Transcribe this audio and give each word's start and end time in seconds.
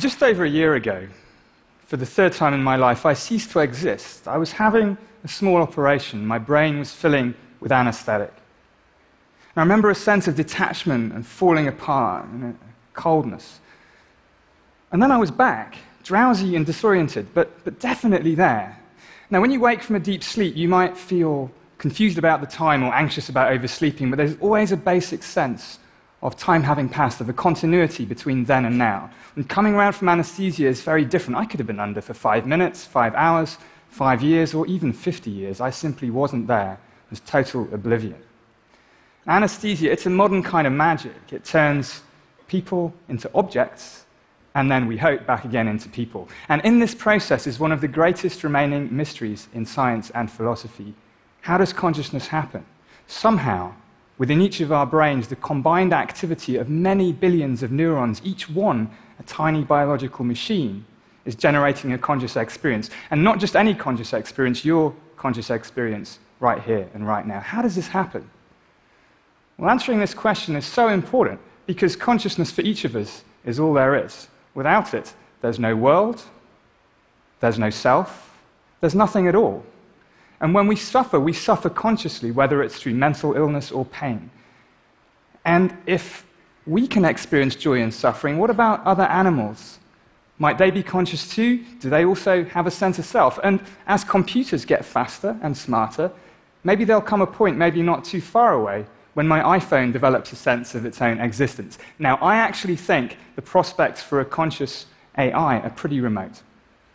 Just 0.00 0.22
over 0.22 0.44
a 0.46 0.48
year 0.48 0.76
ago, 0.76 1.06
for 1.84 1.98
the 1.98 2.06
third 2.06 2.32
time 2.32 2.54
in 2.54 2.62
my 2.62 2.76
life, 2.76 3.04
I 3.04 3.12
ceased 3.12 3.50
to 3.50 3.58
exist. 3.58 4.26
I 4.26 4.38
was 4.38 4.52
having 4.52 4.96
a 5.24 5.28
small 5.28 5.58
operation. 5.58 6.26
My 6.26 6.38
brain 6.38 6.78
was 6.78 6.90
filling 6.90 7.34
with 7.60 7.70
anesthetic. 7.70 8.32
And 9.54 9.56
I 9.56 9.60
remember 9.60 9.90
a 9.90 9.94
sense 9.94 10.26
of 10.26 10.36
detachment 10.36 11.12
and 11.12 11.26
falling 11.26 11.68
apart 11.68 12.24
and 12.24 12.58
coldness. 12.94 13.60
And 14.90 15.02
then 15.02 15.12
I 15.12 15.18
was 15.18 15.30
back, 15.30 15.76
drowsy 16.02 16.56
and 16.56 16.64
disoriented, 16.64 17.34
but, 17.34 17.62
but 17.62 17.78
definitely 17.78 18.34
there. 18.34 18.80
Now, 19.28 19.42
when 19.42 19.50
you 19.50 19.60
wake 19.60 19.82
from 19.82 19.96
a 19.96 20.00
deep 20.00 20.22
sleep, 20.22 20.56
you 20.56 20.66
might 20.66 20.96
feel 20.96 21.50
confused 21.76 22.16
about 22.16 22.40
the 22.40 22.46
time 22.46 22.82
or 22.82 22.94
anxious 22.94 23.28
about 23.28 23.52
oversleeping, 23.52 24.08
but 24.08 24.16
there's 24.16 24.38
always 24.40 24.72
a 24.72 24.78
basic 24.78 25.22
sense 25.22 25.78
of 26.22 26.36
time 26.36 26.62
having 26.62 26.88
passed, 26.88 27.20
of 27.20 27.28
a 27.28 27.32
continuity 27.32 28.04
between 28.04 28.44
then 28.44 28.64
and 28.64 28.76
now. 28.76 29.10
And 29.36 29.48
coming 29.48 29.74
around 29.74 29.94
from 29.94 30.08
anesthesia 30.08 30.66
is 30.66 30.82
very 30.82 31.04
different. 31.04 31.38
I 31.38 31.46
could 31.46 31.60
have 31.60 31.66
been 31.66 31.80
under 31.80 32.00
for 32.00 32.14
five 32.14 32.46
minutes, 32.46 32.84
five 32.84 33.14
hours, 33.14 33.56
five 33.88 34.22
years, 34.22 34.54
or 34.54 34.66
even 34.66 34.92
50 34.92 35.30
years. 35.30 35.60
I 35.60 35.70
simply 35.70 36.10
wasn't 36.10 36.46
there. 36.46 36.78
It 37.06 37.10
was 37.10 37.20
total 37.20 37.68
oblivion. 37.72 38.16
Anesthesia, 39.26 39.90
it's 39.90 40.06
a 40.06 40.10
modern 40.10 40.42
kind 40.42 40.66
of 40.66 40.72
magic. 40.72 41.32
It 41.32 41.44
turns 41.44 42.02
people 42.48 42.92
into 43.08 43.30
objects, 43.34 44.04
and 44.54 44.70
then 44.70 44.86
we 44.86 44.96
hope 44.96 45.26
back 45.26 45.44
again 45.44 45.68
into 45.68 45.88
people. 45.88 46.28
And 46.48 46.60
in 46.62 46.80
this 46.80 46.94
process 46.94 47.46
is 47.46 47.58
one 47.58 47.72
of 47.72 47.80
the 47.80 47.88
greatest 47.88 48.42
remaining 48.42 48.94
mysteries 48.94 49.48
in 49.54 49.64
science 49.64 50.10
and 50.10 50.30
philosophy. 50.30 50.94
How 51.42 51.58
does 51.58 51.72
consciousness 51.72 52.26
happen? 52.26 52.66
Somehow, 53.06 53.72
within 54.20 54.42
each 54.42 54.60
of 54.60 54.70
our 54.70 54.84
brains, 54.84 55.28
the 55.28 55.36
combined 55.36 55.94
activity 55.94 56.56
of 56.56 56.68
many 56.68 57.10
billions 57.10 57.62
of 57.62 57.72
neurons, 57.72 58.20
each 58.22 58.50
one 58.50 58.90
a 59.18 59.22
tiny 59.22 59.64
biological 59.64 60.26
machine, 60.26 60.84
is 61.24 61.34
generating 61.34 61.94
a 61.94 61.98
conscious 61.98 62.36
experience. 62.36 62.90
And 63.10 63.24
not 63.24 63.40
just 63.40 63.56
any 63.56 63.74
conscious 63.74 64.12
experience, 64.12 64.62
your 64.62 64.94
conscious 65.16 65.48
experience 65.48 66.18
right 66.38 66.62
here 66.62 66.86
and 66.92 67.06
right 67.06 67.26
now. 67.26 67.40
How 67.40 67.62
does 67.62 67.74
this 67.74 67.88
happen? 67.88 68.28
Well, 69.56 69.70
answering 69.70 70.00
this 70.00 70.12
question 70.12 70.54
is 70.54 70.66
so 70.66 70.88
important 70.88 71.40
because 71.64 71.96
consciousness 71.96 72.50
for 72.50 72.60
each 72.60 72.84
of 72.84 72.96
us 72.96 73.24
is 73.46 73.58
all 73.58 73.72
there 73.72 74.04
is. 74.04 74.28
Without 74.54 74.92
it, 74.92 75.14
there's 75.40 75.58
no 75.58 75.74
world, 75.74 76.22
there's 77.40 77.58
no 77.58 77.70
self, 77.70 78.36
there's 78.82 78.94
nothing 78.94 79.26
at 79.28 79.34
all. 79.34 79.64
And 80.40 80.54
when 80.54 80.66
we 80.66 80.76
suffer, 80.76 81.20
we 81.20 81.32
suffer 81.32 81.68
consciously, 81.68 82.30
whether 82.30 82.62
it's 82.62 82.78
through 82.78 82.94
mental 82.94 83.34
illness 83.34 83.70
or 83.70 83.84
pain. 83.84 84.30
And 85.44 85.76
if 85.86 86.26
we 86.66 86.86
can 86.86 87.04
experience 87.04 87.56
joy 87.56 87.82
and 87.82 87.92
suffering, 87.92 88.38
what 88.38 88.50
about 88.50 88.84
other 88.86 89.04
animals? 89.04 89.78
Might 90.38 90.56
they 90.56 90.70
be 90.70 90.82
conscious 90.82 91.28
too? 91.28 91.64
Do 91.80 91.90
they 91.90 92.04
also 92.04 92.44
have 92.44 92.66
a 92.66 92.70
sense 92.70 92.98
of 92.98 93.04
self? 93.04 93.38
And 93.44 93.60
as 93.86 94.04
computers 94.04 94.64
get 94.64 94.84
faster 94.84 95.38
and 95.42 95.56
smarter, 95.56 96.10
maybe 96.64 96.84
there'll 96.84 97.02
come 97.02 97.20
a 97.20 97.26
point, 97.26 97.58
maybe 97.58 97.82
not 97.82 98.04
too 98.04 98.22
far 98.22 98.54
away, 98.54 98.86
when 99.12 99.28
my 99.28 99.58
iPhone 99.58 99.92
develops 99.92 100.32
a 100.32 100.36
sense 100.36 100.74
of 100.74 100.86
its 100.86 101.02
own 101.02 101.20
existence. 101.20 101.78
Now, 101.98 102.16
I 102.22 102.36
actually 102.36 102.76
think 102.76 103.18
the 103.36 103.42
prospects 103.42 104.02
for 104.02 104.20
a 104.20 104.24
conscious 104.24 104.86
AI 105.18 105.58
are 105.58 105.70
pretty 105.70 106.00
remote. 106.00 106.42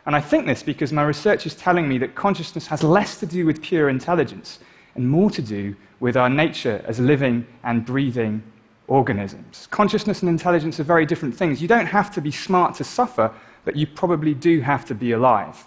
And 0.06 0.16
I 0.16 0.22
think 0.22 0.46
this 0.46 0.62
because 0.62 0.94
my 0.94 1.04
research 1.04 1.46
is 1.46 1.56
telling 1.56 1.88
me 1.90 1.98
that 1.98 2.16
consciousness 2.16 2.68
has 2.68 2.84
less 2.84 3.20
to 3.20 3.26
do 3.26 3.46
with 3.46 3.62
pure 3.62 3.90
intelligence 3.90 4.60
and 4.94 5.10
more 5.10 5.30
to 5.32 5.42
do 5.42 5.76
with 6.00 6.16
our 6.16 6.30
nature 6.30 6.84
as 6.88 7.00
living 7.00 7.46
and 7.64 7.86
breathing 7.86 8.44
organisms. 8.88 9.68
Consciousness 9.72 10.22
and 10.22 10.30
intelligence 10.30 10.80
are 10.80 10.84
very 10.84 11.06
different 11.06 11.36
things. 11.36 11.62
You 11.62 11.68
don't 11.68 11.88
have 11.88 12.12
to 12.12 12.22
be 12.22 12.32
smart 12.32 12.76
to 12.76 12.84
suffer, 12.84 13.34
but 13.64 13.76
you 13.76 13.88
probably 13.88 14.34
do 14.34 14.62
have 14.62 14.86
to 14.86 14.96
be 14.96 15.12
alive. 15.12 15.66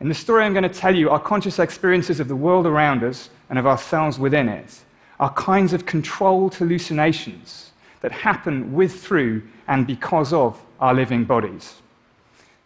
In 0.00 0.08
the 0.08 0.14
story 0.14 0.44
I'm 0.44 0.52
going 0.52 0.62
to 0.62 0.68
tell 0.68 0.94
you, 0.94 1.10
our 1.10 1.18
conscious 1.18 1.58
experiences 1.58 2.20
of 2.20 2.28
the 2.28 2.36
world 2.36 2.66
around 2.66 3.02
us 3.02 3.30
and 3.50 3.58
of 3.58 3.66
ourselves 3.66 4.18
within 4.18 4.48
it 4.48 4.80
are 5.18 5.32
kinds 5.34 5.72
of 5.72 5.84
controlled 5.84 6.54
hallucinations 6.54 7.72
that 8.02 8.12
happen 8.12 8.72
with, 8.72 9.02
through, 9.02 9.42
and 9.66 9.84
because 9.86 10.32
of 10.32 10.62
our 10.78 10.94
living 10.94 11.24
bodies. 11.24 11.82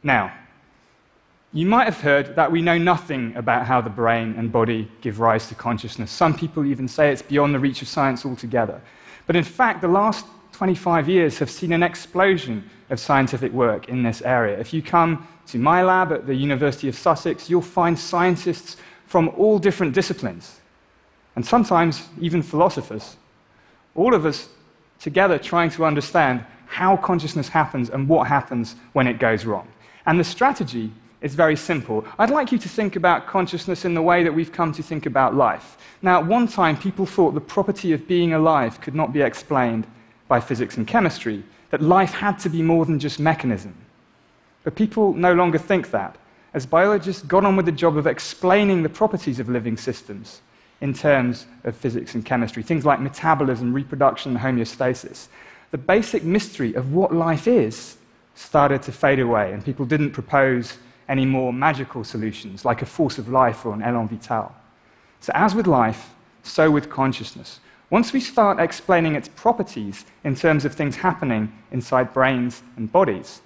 Now, 0.02 0.32
you 1.52 1.66
might 1.66 1.84
have 1.84 2.00
heard 2.00 2.34
that 2.36 2.50
we 2.50 2.62
know 2.62 2.78
nothing 2.78 3.36
about 3.36 3.66
how 3.66 3.80
the 3.80 3.90
brain 3.90 4.34
and 4.38 4.50
body 4.50 4.90
give 5.02 5.20
rise 5.20 5.48
to 5.48 5.54
consciousness. 5.54 6.10
Some 6.10 6.34
people 6.34 6.64
even 6.64 6.88
say 6.88 7.12
it's 7.12 7.20
beyond 7.22 7.54
the 7.54 7.58
reach 7.58 7.82
of 7.82 7.88
science 7.88 8.24
altogether. 8.24 8.80
But 9.26 9.36
in 9.36 9.44
fact, 9.44 9.82
the 9.82 9.88
last 9.88 10.24
25 10.52 11.08
years 11.08 11.38
have 11.38 11.50
seen 11.50 11.72
an 11.72 11.82
explosion 11.82 12.68
of 12.88 13.00
scientific 13.00 13.52
work 13.52 13.88
in 13.88 14.02
this 14.02 14.22
area. 14.22 14.58
If 14.58 14.72
you 14.72 14.82
come 14.82 15.26
to 15.48 15.58
my 15.58 15.82
lab 15.82 16.12
at 16.12 16.26
the 16.26 16.34
University 16.34 16.88
of 16.88 16.94
Sussex, 16.94 17.50
you'll 17.50 17.62
find 17.62 17.98
scientists 17.98 18.76
from 19.06 19.28
all 19.30 19.58
different 19.58 19.94
disciplines, 19.94 20.60
and 21.36 21.44
sometimes 21.44 22.08
even 22.20 22.42
philosophers. 22.42 23.16
All 23.94 24.14
of 24.14 24.24
us 24.24 24.48
together 24.98 25.38
trying 25.38 25.70
to 25.70 25.84
understand 25.84 26.44
how 26.66 26.96
consciousness 26.96 27.48
happens 27.48 27.90
and 27.90 28.08
what 28.08 28.28
happens 28.28 28.76
when 28.94 29.06
it 29.06 29.18
goes 29.18 29.44
wrong. 29.44 29.68
And 30.06 30.18
the 30.18 30.24
strategy 30.24 30.92
is 31.20 31.34
very 31.34 31.56
simple. 31.56 32.04
I'd 32.18 32.30
like 32.30 32.52
you 32.52 32.58
to 32.58 32.68
think 32.68 32.96
about 32.96 33.26
consciousness 33.26 33.84
in 33.84 33.94
the 33.94 34.02
way 34.02 34.24
that 34.24 34.34
we've 34.34 34.52
come 34.52 34.72
to 34.72 34.82
think 34.82 35.06
about 35.06 35.34
life. 35.34 35.76
Now, 36.02 36.18
at 36.18 36.26
one 36.26 36.48
time, 36.48 36.76
people 36.76 37.06
thought 37.06 37.34
the 37.34 37.40
property 37.40 37.92
of 37.92 38.08
being 38.08 38.32
alive 38.32 38.80
could 38.80 38.94
not 38.94 39.12
be 39.12 39.22
explained 39.22 39.86
by 40.28 40.40
physics 40.40 40.76
and 40.76 40.86
chemistry, 40.86 41.44
that 41.70 41.80
life 41.80 42.12
had 42.12 42.38
to 42.40 42.48
be 42.48 42.62
more 42.62 42.84
than 42.84 42.98
just 42.98 43.20
mechanism. 43.20 43.74
But 44.64 44.74
people 44.74 45.14
no 45.14 45.32
longer 45.32 45.58
think 45.58 45.90
that, 45.90 46.16
as 46.54 46.66
biologists 46.66 47.22
got 47.22 47.44
on 47.44 47.56
with 47.56 47.66
the 47.66 47.72
job 47.72 47.96
of 47.96 48.06
explaining 48.06 48.82
the 48.82 48.88
properties 48.88 49.40
of 49.40 49.48
living 49.48 49.76
systems 49.76 50.40
in 50.80 50.92
terms 50.92 51.46
of 51.64 51.76
physics 51.76 52.14
and 52.14 52.24
chemistry, 52.24 52.62
things 52.62 52.84
like 52.84 53.00
metabolism, 53.00 53.72
reproduction, 53.72 54.36
and 54.36 54.40
homeostasis. 54.40 55.28
The 55.70 55.78
basic 55.78 56.24
mystery 56.24 56.74
of 56.74 56.92
what 56.92 57.14
life 57.14 57.46
is 57.46 57.96
started 58.34 58.82
to 58.82 58.92
fade 58.92 59.20
away, 59.20 59.52
and 59.52 59.64
people 59.64 59.84
didn't 59.84 60.12
propose 60.12 60.78
any 61.08 61.26
more 61.26 61.52
magical 61.52 62.04
solutions 62.04 62.64
like 62.64 62.82
a 62.82 62.86
force 62.86 63.18
of 63.18 63.28
life 63.28 63.66
or 63.66 63.74
an 63.74 63.82
elan 63.82 64.08
vital. 64.08 64.54
So, 65.20 65.32
as 65.34 65.54
with 65.54 65.66
life, 65.66 66.14
so 66.42 66.70
with 66.70 66.90
consciousness. 66.90 67.60
Once 67.90 68.12
we 68.12 68.20
start 68.20 68.58
explaining 68.58 69.14
its 69.14 69.28
properties 69.28 70.06
in 70.24 70.34
terms 70.34 70.64
of 70.64 70.74
things 70.74 70.96
happening 70.96 71.52
inside 71.70 72.12
brains 72.14 72.62
and 72.76 72.90
bodies, 72.90 73.42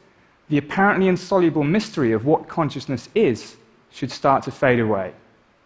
the 0.48 0.58
apparently 0.58 1.08
insoluble 1.08 1.64
mystery 1.64 2.12
of 2.12 2.24
what 2.24 2.46
consciousness 2.46 3.08
is 3.14 3.56
should 3.90 4.12
start 4.12 4.44
to 4.44 4.50
fade 4.50 4.78
away. 4.78 5.12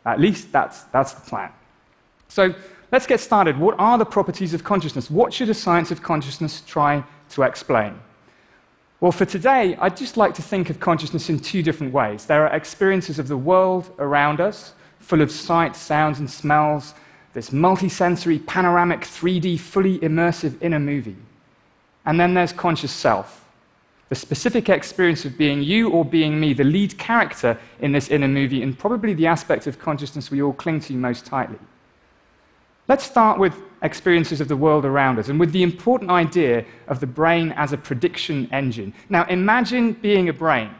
At 0.06 0.18
least 0.18 0.50
that's, 0.50 0.84
that's 0.84 1.12
the 1.12 1.20
plan. 1.20 1.52
So 2.28 2.54
let's 2.90 3.06
get 3.06 3.20
started. 3.20 3.58
What 3.58 3.74
are 3.78 3.98
the 3.98 4.06
properties 4.06 4.54
of 4.54 4.64
consciousness? 4.64 5.10
What 5.10 5.34
should 5.34 5.50
a 5.50 5.54
science 5.54 5.90
of 5.90 6.02
consciousness 6.02 6.62
try 6.66 7.04
to 7.30 7.42
explain? 7.42 7.98
Well, 9.00 9.12
for 9.12 9.24
today, 9.24 9.76
I'd 9.80 9.96
just 9.96 10.18
like 10.18 10.34
to 10.34 10.42
think 10.42 10.68
of 10.68 10.78
consciousness 10.78 11.30
in 11.30 11.38
two 11.38 11.62
different 11.62 11.94
ways. 11.94 12.26
There 12.26 12.46
are 12.46 12.54
experiences 12.54 13.18
of 13.18 13.28
the 13.28 13.36
world 13.36 13.90
around 13.98 14.40
us, 14.40 14.74
full 14.98 15.22
of 15.22 15.30
sights, 15.30 15.78
sounds, 15.78 16.18
and 16.18 16.30
smells, 16.30 16.92
this 17.32 17.48
multisensory, 17.48 18.44
panoramic, 18.46 19.00
3D, 19.00 19.58
fully 19.58 19.98
immersive 20.00 20.60
inner 20.60 20.78
movie. 20.78 21.16
And 22.04 22.20
then 22.20 22.34
there's 22.34 22.52
conscious 22.52 22.92
self, 22.92 23.46
the 24.10 24.14
specific 24.14 24.68
experience 24.68 25.24
of 25.24 25.38
being 25.38 25.62
you 25.62 25.88
or 25.88 26.04
being 26.04 26.38
me, 26.38 26.52
the 26.52 26.64
lead 26.64 26.98
character 26.98 27.58
in 27.80 27.92
this 27.92 28.08
inner 28.08 28.28
movie, 28.28 28.62
and 28.62 28.78
probably 28.78 29.14
the 29.14 29.26
aspect 29.26 29.66
of 29.66 29.78
consciousness 29.78 30.30
we 30.30 30.42
all 30.42 30.52
cling 30.52 30.80
to 30.80 30.92
most 30.92 31.24
tightly. 31.24 31.58
Let's 32.90 33.04
start 33.04 33.38
with 33.38 33.54
experiences 33.82 34.40
of 34.40 34.48
the 34.48 34.56
world 34.56 34.84
around 34.84 35.20
us 35.20 35.28
and 35.28 35.38
with 35.38 35.52
the 35.52 35.62
important 35.62 36.10
idea 36.10 36.64
of 36.88 36.98
the 36.98 37.06
brain 37.06 37.52
as 37.52 37.72
a 37.72 37.78
prediction 37.78 38.48
engine. 38.50 38.92
Now, 39.08 39.26
imagine 39.26 39.92
being 39.92 40.28
a 40.28 40.32
brain. 40.32 40.74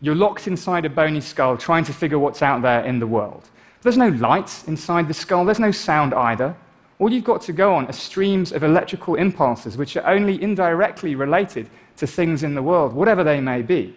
You're 0.00 0.16
locked 0.16 0.48
inside 0.48 0.84
a 0.86 0.90
bony 0.90 1.20
skull 1.20 1.56
trying 1.56 1.84
to 1.84 1.92
figure 1.92 2.18
what's 2.18 2.42
out 2.42 2.62
there 2.62 2.84
in 2.84 2.98
the 2.98 3.06
world. 3.06 3.48
There's 3.82 3.96
no 3.96 4.08
light 4.08 4.64
inside 4.66 5.06
the 5.06 5.14
skull, 5.14 5.44
there's 5.44 5.60
no 5.60 5.70
sound 5.70 6.14
either. 6.14 6.56
All 6.98 7.12
you've 7.12 7.22
got 7.22 7.42
to 7.42 7.52
go 7.52 7.76
on 7.76 7.86
are 7.86 7.92
streams 7.92 8.50
of 8.50 8.64
electrical 8.64 9.14
impulses 9.14 9.76
which 9.76 9.96
are 9.96 10.06
only 10.08 10.42
indirectly 10.42 11.14
related 11.14 11.70
to 11.98 12.08
things 12.08 12.42
in 12.42 12.56
the 12.56 12.62
world, 12.64 12.92
whatever 12.92 13.22
they 13.22 13.40
may 13.40 13.62
be. 13.62 13.94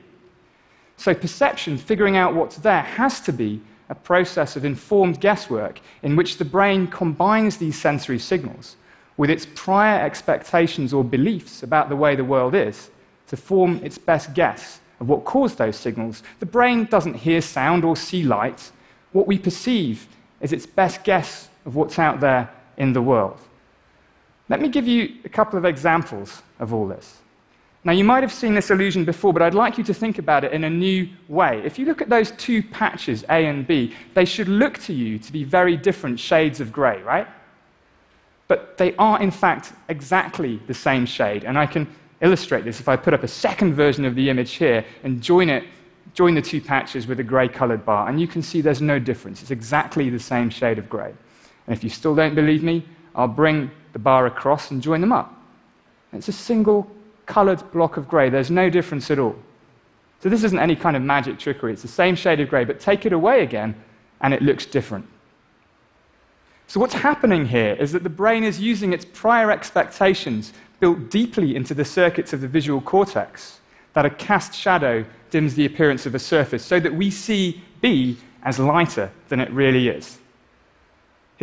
So, 0.98 1.16
perception, 1.16 1.80
figuring 1.80 2.16
out 2.16 2.36
what's 2.36 2.58
there, 2.58 2.84
has 2.84 3.22
to 3.22 3.34
be 3.34 3.60
a 3.90 3.96
process 3.96 4.56
of 4.56 4.66
informed 4.66 5.20
guesswork 5.20 5.80
in 6.02 6.16
which 6.16 6.38
the 6.38 6.46
brain 6.46 6.88
combines 6.88 7.58
these 7.58 7.80
sensory 7.80 8.20
signals 8.20 8.76
with 9.18 9.30
its 9.30 9.46
prior 9.56 10.04
expectations 10.04 10.94
or 10.94 11.04
beliefs 11.04 11.64
about 11.64 11.90
the 11.90 11.96
way 11.96 12.16
the 12.16 12.24
world 12.24 12.56
is 12.56 12.90
to 13.28 13.38
form 13.38 13.80
its 13.84 13.98
best 13.98 14.34
guess 14.34 14.80
of 15.00 15.10
what 15.10 15.26
caused 15.26 15.58
those 15.58 15.76
signals. 15.76 16.24
The 16.40 16.46
brain 16.46 16.86
doesn't 16.86 17.16
hear 17.16 17.42
sound 17.42 17.84
or 17.84 17.96
see 17.96 18.24
light. 18.24 18.72
What 19.12 19.28
we 19.28 19.38
perceive 19.38 20.08
is 20.42 20.54
its 20.54 20.66
best 20.66 21.04
guess 21.04 21.50
of 21.66 21.76
what's 21.76 22.00
out 22.00 22.20
there 22.20 22.50
in 22.78 22.94
the 22.94 23.02
world. 23.02 23.40
Let 24.50 24.62
me 24.62 24.70
give 24.70 24.88
you 24.88 25.16
a 25.24 25.30
couple 25.30 25.58
of 25.58 25.66
examples 25.66 26.42
of 26.60 26.74
all 26.74 26.88
this. 26.88 27.20
Now, 27.86 27.92
you 27.92 28.06
might 28.06 28.24
have 28.24 28.32
seen 28.32 28.54
this 28.54 28.72
illusion 28.72 29.04
before, 29.04 29.34
but 29.34 29.42
I'd 29.42 29.54
like 29.54 29.78
you 29.78 29.84
to 29.84 29.94
think 29.94 30.18
about 30.18 30.46
it 30.46 30.54
in 30.54 30.64
a 30.64 30.70
new 30.70 31.10
way. 31.28 31.62
If 31.66 31.78
you 31.78 31.86
look 31.86 32.02
at 32.02 32.08
those 32.08 32.32
two 32.32 32.64
patches, 32.64 33.24
A 33.24 33.46
and 33.46 33.68
B, 33.68 33.94
they 34.14 34.24
should 34.24 34.48
look 34.48 34.78
to 34.80 34.94
you 34.94 35.20
to 35.20 35.32
be 35.32 35.44
very 35.44 35.76
different 35.76 36.18
shades 36.18 36.62
of 36.62 36.72
grey, 36.72 37.02
right? 37.02 37.28
But 38.48 38.78
they 38.78 38.96
are, 38.96 39.22
in 39.22 39.32
fact, 39.32 39.74
exactly 39.90 40.62
the 40.68 40.74
same 40.74 41.06
shade. 41.06 41.44
And 41.44 41.58
I 41.58 41.66
can 41.66 41.88
illustrate 42.22 42.64
this 42.64 42.80
if 42.80 42.88
I 42.88 42.96
put 42.96 43.14
up 43.14 43.24
a 43.24 43.28
second 43.28 43.74
version 43.74 44.06
of 44.06 44.16
the 44.16 44.30
image 44.30 44.54
here 44.54 44.86
and 45.04 45.22
join 45.22 45.50
it, 45.50 45.66
join 46.14 46.36
the 46.36 46.42
two 46.42 46.62
patches 46.62 47.06
with 47.06 47.20
a 47.20 47.24
grey 47.24 47.50
coloured 47.50 47.86
bar. 47.86 48.08
And 48.08 48.20
you 48.22 48.28
can 48.28 48.42
see 48.42 48.62
there's 48.62 48.82
no 48.82 48.98
difference. 48.98 49.42
It's 49.42 49.52
exactly 49.52 50.10
the 50.10 50.20
same 50.20 50.50
shade 50.50 50.78
of 50.78 50.90
grey. 50.90 51.14
And 51.68 51.76
if 51.76 51.84
you 51.84 51.90
still 51.90 52.16
don't 52.16 52.36
believe 52.36 52.64
me, 52.64 52.86
I'll 53.14 53.28
bring 53.28 53.72
the 53.92 54.00
bar 54.00 54.26
across 54.26 54.72
and 54.72 54.82
join 54.82 55.02
them 55.02 55.12
up. 55.12 55.34
It's 56.14 56.30
a 56.30 56.34
single 56.34 56.90
coloured 57.26 57.72
block 57.72 57.98
of 57.98 58.08
grey. 58.08 58.30
There's 58.30 58.52
no 58.52 58.70
difference 58.70 59.10
at 59.12 59.20
all. 59.20 59.36
So 60.20 60.30
this 60.30 60.44
isn't 60.44 60.60
any 60.60 60.76
kind 60.76 60.96
of 60.96 61.02
magic 61.02 61.38
trickery. 61.38 61.74
It's 61.74 61.82
the 61.82 61.88
same 61.88 62.16
shade 62.16 62.40
of 62.40 62.50
grey, 62.50 62.64
but 62.64 62.80
take 62.80 63.06
it 63.06 63.14
away 63.14 63.44
again, 63.44 63.76
and 64.22 64.34
it 64.34 64.42
looks 64.42 64.66
different. 64.66 65.06
So 66.68 66.80
what's 66.80 66.94
happening 66.94 67.46
here 67.46 67.74
is 67.74 67.92
that 67.92 68.04
the 68.04 68.10
brain 68.10 68.44
is 68.44 68.60
using 68.60 68.94
its 68.94 69.06
prior 69.06 69.52
expectations 69.52 70.54
built 70.80 71.10
deeply 71.10 71.56
into 71.56 71.74
the 71.74 71.86
circuits 71.86 72.34
of 72.34 72.42
the 72.42 72.48
visual 72.48 72.82
cortex, 72.82 73.60
that 73.94 74.06
a 74.06 74.10
cast 74.10 74.54
shadow 74.54 75.06
dims 75.30 75.56
the 75.56 75.66
appearance 75.66 76.06
of 76.06 76.16
a 76.16 76.20
surface, 76.20 76.64
so 76.64 76.80
that 76.80 76.94
we 76.94 77.12
see 77.12 77.62
B 77.82 78.18
as 78.44 78.60
lighter 78.60 79.12
than 79.28 79.40
it 79.40 79.52
really 79.52 79.90
is. 79.90 80.20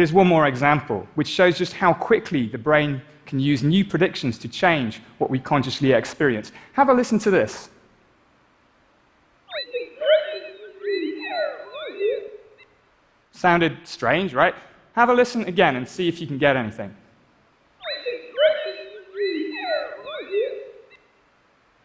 Here's 0.00 0.14
one 0.14 0.28
more 0.28 0.46
example, 0.46 1.06
which 1.14 1.28
shows 1.28 1.58
just 1.58 1.74
how 1.74 1.92
quickly 1.92 2.46
the 2.46 2.56
brain 2.56 3.02
can 3.26 3.38
use 3.38 3.62
new 3.62 3.84
predictions 3.84 4.38
to 4.38 4.48
change 4.48 5.02
what 5.18 5.28
we 5.28 5.38
consciously 5.38 5.92
experience. 5.92 6.52
Have 6.72 6.88
a 6.88 6.94
listen 6.94 7.18
to 7.18 7.30
this. 7.30 7.68
Sounded 13.32 13.76
strange, 13.84 14.32
right? 14.32 14.54
Have 14.94 15.10
a 15.10 15.12
listen 15.12 15.44
again 15.44 15.76
and 15.76 15.86
see 15.86 16.08
if 16.08 16.18
you 16.18 16.26
can 16.26 16.38
get 16.38 16.56
anything. 16.56 16.96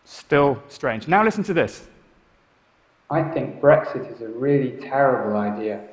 Still 0.05 0.63
strange. 0.69 1.09
Now 1.09 1.21
listen 1.21 1.43
to 1.43 1.53
this. 1.53 1.85
I 3.11 3.23
think 3.23 3.59
Brexit 3.59 4.09
is 4.09 4.21
a 4.21 4.29
really 4.29 4.79
terrible 4.79 5.35
idea 5.35 5.89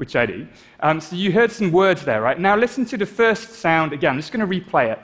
which 0.00 0.16
I 0.16 0.24
do. 0.24 0.48
Um, 0.80 0.98
so 0.98 1.14
you 1.14 1.30
heard 1.30 1.52
some 1.52 1.70
words 1.70 2.06
there, 2.06 2.22
right? 2.22 2.40
Now 2.40 2.56
listen 2.56 2.86
to 2.86 2.96
the 2.96 3.04
first 3.04 3.50
sound 3.50 3.92
again. 3.92 4.12
I'm 4.12 4.16
just 4.16 4.32
going 4.32 4.48
to 4.48 4.60
replay 4.60 4.90
it. 4.90 4.98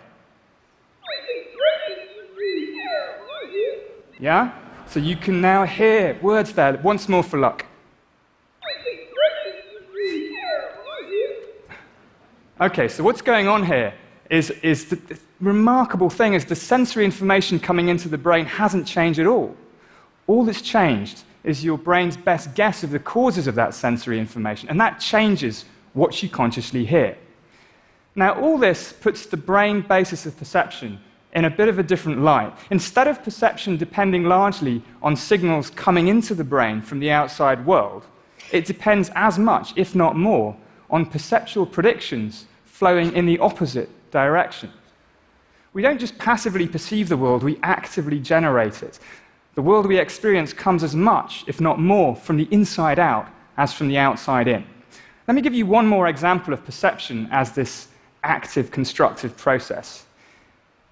Yeah? 4.19 4.58
So 4.87 4.98
you 4.98 5.14
can 5.14 5.43
now 5.43 5.64
hear 5.64 6.19
words 6.22 6.54
there. 6.54 6.78
Once 6.78 7.10
more 7.10 7.22
for 7.22 7.38
luck. 7.38 7.66
Okay, 12.58 12.88
so 12.88 13.04
what's 13.04 13.20
going 13.20 13.48
on 13.48 13.66
here 13.66 13.93
is, 14.31 14.48
is 14.62 14.87
the, 14.87 14.96
the 14.96 15.19
remarkable 15.43 16.08
thing 16.08 16.32
is 16.32 16.46
the 16.46 16.56
sensory 16.56 17.04
information 17.04 17.60
coming 17.60 17.88
into 17.88 18.08
the 18.08 18.16
brain 18.16 18.46
hasn't 18.46 18.87
changed 18.87 19.19
at 19.19 19.26
all. 19.26 19.54
All 20.26 20.46
that's 20.46 20.62
changed 20.62 21.25
is 21.46 21.64
your 21.64 21.78
brain's 21.78 22.16
best 22.16 22.54
guess 22.54 22.82
of 22.82 22.90
the 22.90 22.98
causes 22.98 23.46
of 23.46 23.54
that 23.54 23.72
sensory 23.72 24.19
information, 24.19 24.69
and 24.69 24.78
that 24.81 25.00
changes 25.00 25.64
what 25.94 26.22
you 26.22 26.28
consciously 26.28 26.84
hear. 26.84 27.16
Now, 28.14 28.34
all 28.34 28.58
this 28.58 28.93
puts 28.93 29.26
the 29.26 29.37
brain 29.37 29.81
basis 29.81 30.26
of 30.26 30.37
perception 30.37 30.98
in 31.32 31.44
a 31.44 31.50
bit 31.50 31.69
of 31.69 31.78
a 31.78 31.82
different 31.82 32.20
light. 32.22 32.52
Instead 32.70 33.06
of 33.06 33.22
perception 33.22 33.76
depending 33.76 34.25
largely 34.25 34.82
on 35.02 35.14
signals 35.14 35.70
coming 35.70 36.08
into 36.08 36.34
the 36.34 36.44
brain 36.44 36.82
from 36.82 36.98
the 36.98 37.10
outside 37.10 37.64
world, 37.64 38.04
it 38.52 38.64
depends 38.64 39.10
as 39.14 39.38
much, 39.38 39.72
if 39.76 39.94
not 39.94 40.16
more, 40.16 40.56
on 40.90 41.06
perceptual 41.06 41.66
predictions 41.66 42.46
flowing 42.64 43.12
in 43.14 43.25
the 43.25 43.38
opposite 43.38 43.88
direction. 44.10 44.70
We 45.75 45.82
don't 45.82 45.98
just 45.98 46.19
passively 46.19 46.66
perceive 46.66 47.08
the 47.08 47.16
world, 47.16 47.43
we 47.43 47.58
actively 47.62 48.19
generate 48.19 48.82
it. 48.82 48.98
The 49.56 49.62
world 49.62 49.87
we 49.87 49.99
experience 49.99 50.53
comes 50.53 50.85
as 50.85 50.94
much, 50.94 51.43
if 51.47 51.62
not 51.62 51.81
more, 51.81 52.14
from 52.14 52.37
the 52.37 52.47
inside 52.50 52.99
out 52.99 53.26
as 53.56 53.73
from 53.73 53.88
the 53.88 53.97
outside 53.97 54.49
in. 54.49 54.67
Let 55.26 55.35
me 55.35 55.41
give 55.41 55.55
you 55.55 55.64
one 55.64 55.87
more 55.87 56.08
example 56.08 56.53
of 56.53 56.62
perception 56.62 57.26
as 57.31 57.53
this 57.53 57.88
active, 58.23 58.70
constructive 58.70 59.35
process. 59.35 60.05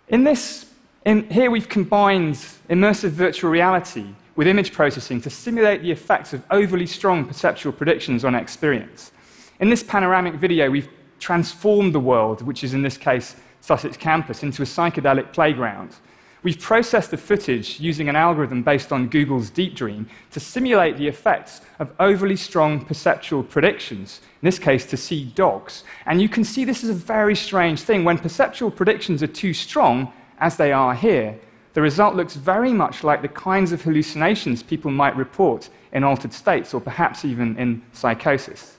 In 0.09 0.25
this, 0.25 0.73
in, 1.05 1.29
here 1.29 1.51
we've 1.51 1.69
combined 1.69 2.37
immersive 2.71 3.11
virtual 3.11 3.51
reality 3.51 4.07
with 4.35 4.47
image 4.47 4.73
processing 4.73 5.21
to 5.21 5.29
simulate 5.29 5.83
the 5.83 5.91
effects 5.91 6.33
of 6.33 6.43
overly 6.51 6.87
strong 6.87 7.27
perceptual 7.27 7.71
predictions 7.71 8.25
on 8.25 8.35
experience. 8.35 9.13
In 9.61 9.69
this 9.69 9.83
panoramic 9.83 10.37
video, 10.37 10.71
we've 10.71 10.89
transformed 11.21 11.95
the 11.95 12.01
world, 12.01 12.41
which 12.41 12.65
is 12.65 12.73
in 12.73 12.81
this 12.81 12.97
case 12.97 13.37
Sussex 13.61 13.99
campus, 13.99 14.43
into 14.43 14.63
a 14.63 14.67
psychedelic 14.67 15.35
playground. 15.35 15.97
We've 16.45 16.61
processed 16.61 17.11
the 17.11 17.17
footage 17.17 17.81
using 17.81 18.11
an 18.11 18.17
algorithm 18.17 18.63
based 18.63 18.93
on 18.93 19.09
Google's 19.09 19.49
Deep 19.49 19.75
Dream 19.75 20.07
to 20.31 20.39
simulate 20.39 20.99
the 20.99 21.09
effects 21.09 21.63
of 21.79 21.95
overly 21.99 22.37
strong 22.37 22.85
perceptual 22.85 23.43
predictions, 23.43 24.21
in 24.43 24.47
this 24.47 24.59
case 24.59 24.85
to 24.87 24.99
see 24.99 25.25
dogs. 25.25 25.85
And 26.05 26.21
you 26.21 26.29
can 26.29 26.45
see 26.45 26.67
this 26.67 26.85
is 26.85 26.91
a 26.91 26.95
very 26.95 27.35
strange 27.35 27.81
thing. 27.81 28.05
When 28.05 28.19
perceptual 28.19 28.71
predictions 28.71 29.23
are 29.23 29.27
too 29.27 29.55
strong, 29.55 30.13
as 30.39 30.59
they 30.59 30.71
are 30.71 30.95
here, 30.95 31.41
the 31.73 31.81
result 31.81 32.15
looks 32.15 32.35
very 32.35 32.75
much 32.75 33.03
like 33.03 33.23
the 33.23 33.29
kinds 33.29 33.73
of 33.73 33.81
hallucinations 33.81 34.63
people 34.63 34.91
might 34.91 35.17
report 35.17 35.71
in 35.93 36.05
altered 36.05 36.35
states 36.35 36.75
or 36.75 36.81
perhaps 36.81 37.25
even 37.25 37.57
in 37.57 37.83
psychosis. 37.95 38.77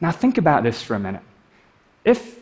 Now, 0.00 0.10
think 0.10 0.36
about 0.36 0.64
this 0.64 0.82
for 0.82 0.94
a 0.94 0.98
minute. 0.98 1.22
If 2.04 2.40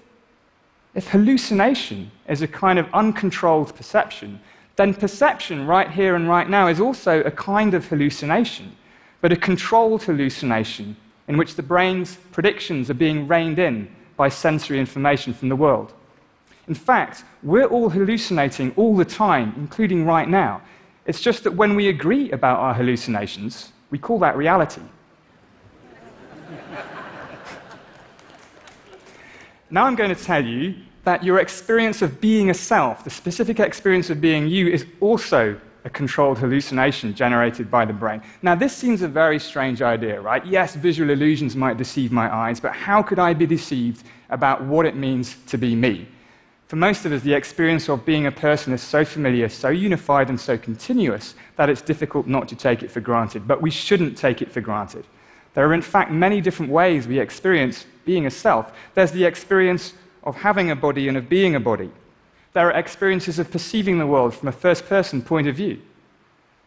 if 0.95 1.09
hallucination 1.09 2.11
is 2.29 2.43
a 2.43 2.49
kind 2.49 2.79
of 2.79 2.89
uncontrolled 2.95 3.75
perception, 3.75 4.41
then 4.77 4.95
perception 4.95 5.67
right 5.67 5.91
here 5.91 6.15
and 6.15 6.29
right 6.29 6.49
now 6.49 6.69
is 6.69 6.81
also 6.81 7.21
a 7.23 7.31
kind 7.31 7.75
of 7.75 7.87
hallucination, 7.87 8.77
but 9.21 9.33
a 9.33 9.37
controlled 9.37 10.03
hallucination 10.03 10.97
in 11.29 11.37
which 11.37 11.55
the 11.55 11.63
brain's 11.63 12.17
predictions 12.33 12.91
are 12.91 12.95
being 12.95 13.27
reined 13.27 13.59
in 13.59 13.89
by 14.17 14.29
sensory 14.29 14.79
information 14.79 15.35
from 15.35 15.49
the 15.49 15.57
world. 15.57 15.93
In 16.69 16.75
fact, 16.75 17.25
we're 17.43 17.67
all 17.67 17.91
hallucinating 17.91 18.73
all 18.77 18.97
the 18.97 19.05
time, 19.05 19.53
including 19.57 20.07
right 20.07 20.29
now. 20.29 20.63
It's 21.07 21.21
just 21.21 21.45
that 21.45 21.53
when 21.53 21.75
we 21.75 21.89
agree 21.89 22.31
about 22.31 22.59
our 22.61 22.75
hallucinations, 22.75 23.73
we 23.91 23.99
call 23.99 24.19
that 24.21 24.37
reality. 24.37 24.81
Now 29.71 29.85
I'm 29.85 29.95
going 29.95 30.15
to 30.15 30.23
tell 30.23 30.45
you 30.45 30.75
that 31.05 31.25
your 31.25 31.39
experience 31.39 32.03
of 32.03 32.21
being 32.21 32.51
a 32.51 32.55
self, 32.55 33.05
the 33.05 33.11
specific 33.11 33.61
experience 33.61 34.11
of 34.11 34.21
being 34.21 34.47
you, 34.49 34.69
is 34.69 34.87
also 35.01 35.59
a 35.85 35.91
controlled 35.91 36.39
hallucination 36.39 37.15
generated 37.15 37.71
by 37.71 37.85
the 37.85 37.93
brain. 37.93 38.23
Now, 38.41 38.55
this 38.55 38.75
seems 38.75 39.03
a 39.03 39.09
very 39.09 39.39
strange 39.39 39.83
idea, 39.83 40.21
right? 40.21 40.45
Yes, 40.47 40.75
visual 40.75 41.11
illusions 41.11 41.57
might 41.57 41.77
deceive 41.77 42.11
my 42.11 42.35
eyes, 42.35 42.59
but 42.59 42.73
how 42.73 43.03
could 43.03 43.19
I 43.19 43.35
be 43.35 43.47
deceived 43.47 44.07
about 44.31 44.65
what 44.65 44.87
it 44.87 44.97
means 44.97 45.37
to 45.47 45.59
be 45.59 45.75
me? 45.75 46.09
For 46.69 46.77
most 46.77 47.05
of 47.05 47.13
us, 47.13 47.21
the 47.21 47.35
experience 47.35 47.91
of 47.91 48.07
being 48.07 48.27
a 48.27 48.33
person 48.33 48.73
is 48.73 48.83
so 48.83 49.05
familiar, 49.05 49.51
so 49.51 49.69
unified, 49.69 50.31
and 50.31 50.41
so 50.41 50.57
continuous 50.57 51.35
that 51.57 51.69
it's 51.69 51.83
difficult 51.83 52.27
not 52.27 52.49
to 52.49 52.57
take 52.57 52.83
it 52.83 52.91
for 52.91 53.01
granted. 53.01 53.47
But 53.47 53.61
we 53.61 53.71
shouldn't 53.71 54.17
take 54.17 54.41
it 54.41 54.51
for 54.51 54.63
granted. 54.63 55.05
There 55.55 55.69
are, 55.69 55.75
in 55.75 55.83
fact, 55.83 56.11
many 56.11 56.41
different 56.41 56.71
ways 56.71 57.07
we 57.07 57.19
experience 57.19 57.87
being 58.05 58.27
a 58.27 58.31
self. 58.31 58.73
There's 58.95 59.13
the 59.13 59.25
experience 59.25 59.95
of 60.25 60.37
having 60.37 60.71
a 60.71 60.77
body 60.77 61.09
and 61.09 61.17
of 61.17 61.29
being 61.29 61.55
a 61.55 61.61
body. 61.61 61.91
There 62.53 62.69
are 62.69 62.79
experiences 62.79 63.39
of 63.39 63.51
perceiving 63.51 63.99
the 63.99 64.07
world 64.07 64.35
from 64.35 64.49
a 64.49 64.53
first 64.53 64.87
person 64.87 65.23
point 65.23 65.49
of 65.49 65.57
view. 65.57 65.81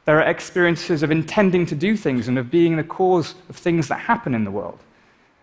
There 0.06 0.22
are 0.22 0.30
experiences 0.30 1.04
of 1.04 1.12
intending 1.12 1.66
to 1.66 1.76
do 1.76 1.98
things 1.98 2.30
and 2.30 2.38
of 2.40 2.50
being 2.50 2.78
the 2.78 2.84
cause 2.84 3.36
of 3.50 3.58
things 3.58 3.90
that 3.90 4.00
happen 4.00 4.34
in 4.34 4.46
the 4.46 4.52
world. 4.52 4.80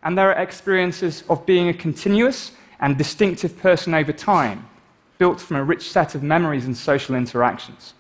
And 0.02 0.16
there 0.16 0.30
are 0.30 0.42
experiences 0.42 1.22
of 1.28 1.44
being 1.44 1.68
a 1.68 1.74
continuous 1.74 2.52
and 2.80 2.96
distinctive 2.96 3.58
person 3.58 3.94
over 3.94 4.12
time, 4.12 4.66
built 5.18 5.40
from 5.40 5.56
a 5.56 5.64
rich 5.64 5.90
set 5.90 6.14
of 6.14 6.22
memories 6.22 6.64
and 6.64 6.76
social 6.76 7.14
interactions. 7.14 7.94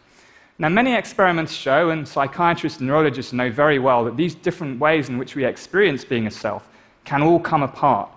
Now, 0.56 0.68
many 0.68 0.94
experiments 0.94 1.52
show, 1.52 1.90
and 1.90 2.06
psychiatrists 2.06 2.78
and 2.78 2.86
neurologists 2.86 3.32
know 3.32 3.50
very 3.50 3.80
well, 3.80 4.04
that 4.04 4.16
these 4.16 4.36
different 4.36 4.78
ways 4.78 5.08
in 5.08 5.18
which 5.18 5.34
we 5.34 5.44
experience 5.44 6.04
being 6.04 6.28
a 6.28 6.30
self 6.30 6.68
can 7.04 7.22
all 7.22 7.40
come 7.40 7.64
apart. 7.64 8.08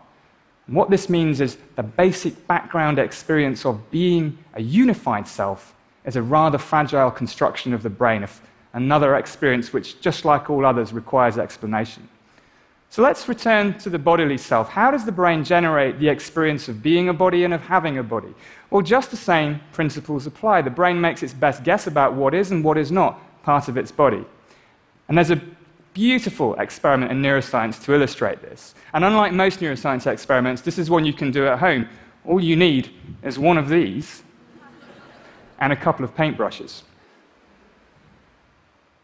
And 0.67 0.75
what 0.75 0.91
this 0.91 1.09
means 1.09 1.41
is 1.41 1.57
the 1.75 1.83
basic 1.83 2.45
background 2.45 2.99
experience 2.99 3.65
of 3.65 3.89
being 3.89 4.37
a 4.53 4.61
unified 4.61 5.27
self 5.27 5.73
is 6.05 6.15
a 6.15 6.21
rather 6.21 6.59
fragile 6.59 7.09
construction 7.09 7.73
of 7.73 7.81
the 7.81 7.89
brain, 7.89 8.27
another 8.73 9.15
experience 9.15 9.73
which, 9.73 9.99
just 9.99 10.23
like 10.23 10.49
all 10.49 10.63
others, 10.63 10.93
requires 10.93 11.39
explanation. 11.39 12.07
So 12.89 13.03
let's 13.03 13.27
return 13.27 13.77
to 13.79 13.89
the 13.89 13.99
bodily 13.99 14.37
self. 14.37 14.69
How 14.69 14.91
does 14.91 15.05
the 15.05 15.11
brain 15.11 15.43
generate 15.43 15.99
the 15.99 16.09
experience 16.09 16.67
of 16.67 16.81
being 16.81 17.09
a 17.09 17.13
body 17.13 17.43
and 17.43 17.53
of 17.53 17.61
having 17.61 17.97
a 17.97 18.03
body? 18.03 18.33
Well, 18.69 18.81
just 18.81 19.11
the 19.11 19.17
same 19.17 19.59
principles 19.71 20.25
apply. 20.25 20.61
The 20.61 20.69
brain 20.69 20.99
makes 20.99 21.21
its 21.21 21.33
best 21.33 21.63
guess 21.63 21.87
about 21.87 22.13
what 22.13 22.33
is 22.33 22.51
and 22.51 22.63
what 22.63 22.77
is 22.77 22.91
not 22.91 23.19
part 23.43 23.67
of 23.67 23.77
its 23.77 23.91
body. 23.91 24.25
And 25.07 25.17
there's 25.17 25.31
a 25.31 25.41
beautiful 25.93 26.55
experiment 26.55 27.11
in 27.11 27.21
neuroscience 27.21 27.83
to 27.83 27.93
illustrate 27.93 28.41
this. 28.41 28.75
And 28.93 29.03
unlike 29.03 29.33
most 29.33 29.59
neuroscience 29.59 30.05
experiments, 30.05 30.61
this 30.61 30.77
is 30.77 30.89
one 30.89 31.05
you 31.05 31.13
can 31.13 31.31
do 31.31 31.47
at 31.47 31.59
home. 31.59 31.87
All 32.25 32.39
you 32.39 32.55
need 32.55 32.91
is 33.23 33.39
one 33.39 33.57
of 33.57 33.69
these 33.69 34.23
and 35.59 35.73
a 35.73 35.75
couple 35.75 36.05
of 36.05 36.15
paintbrushes. 36.15 36.83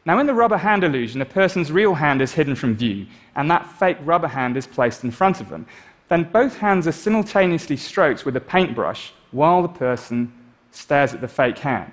Now, 0.06 0.20
in 0.20 0.28
the 0.28 0.34
rubber 0.34 0.58
hand 0.58 0.84
illusion, 0.84 1.22
a 1.22 1.26
person's 1.26 1.72
real 1.72 1.96
hand 1.96 2.22
is 2.22 2.34
hidden 2.34 2.56
from 2.56 2.76
view, 2.76 3.08
and 3.36 3.50
that 3.50 3.66
fake 3.66 3.98
rubber 4.04 4.28
hand 4.28 4.58
is 4.58 4.68
placed 4.68 5.04
in 5.04 5.12
front 5.12 5.40
of 5.40 5.50
them. 5.50 5.66
Then 6.10 6.24
both 6.24 6.58
hands 6.58 6.88
are 6.88 6.92
simultaneously 6.92 7.78
stroked 7.78 8.26
with 8.26 8.36
a 8.36 8.42
paintbrush 8.42 9.14
while 9.32 9.62
the 9.62 9.70
person 9.70 10.34
stares 10.72 11.14
at 11.14 11.22
the 11.22 11.28
fake 11.28 11.60
hand. 11.60 11.92